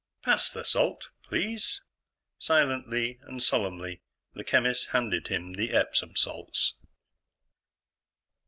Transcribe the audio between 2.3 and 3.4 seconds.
Silently